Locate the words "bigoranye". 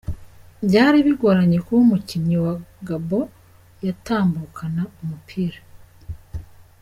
1.07-1.57